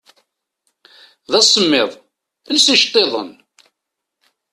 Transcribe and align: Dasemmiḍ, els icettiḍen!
Dasemmiḍ, 1.31 1.91
els 2.51 2.65
icettiḍen! 2.73 3.29